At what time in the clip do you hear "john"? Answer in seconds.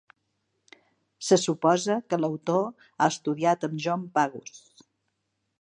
3.87-4.11